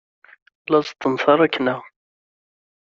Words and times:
La 0.69 0.77
ẓeṭṭent 0.85 1.23
taṛakna. 1.25 1.75